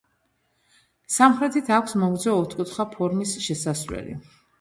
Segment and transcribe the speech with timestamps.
[1.15, 4.17] სამხრეთით აქვს მოგრძო ოთხკუთხა ფორმის შესასვლელი.